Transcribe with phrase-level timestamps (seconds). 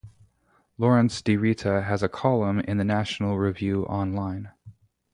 [0.79, 4.49] Lawrence Di Rita has a column in the National Review Online.